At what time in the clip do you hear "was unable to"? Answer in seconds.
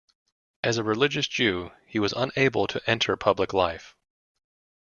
1.99-2.81